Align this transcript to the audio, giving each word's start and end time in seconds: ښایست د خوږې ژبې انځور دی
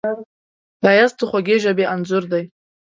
ښایست 0.83 1.17
د 1.19 1.21
خوږې 1.29 1.55
ژبې 1.63 1.85
انځور 1.93 2.23
دی 2.31 2.43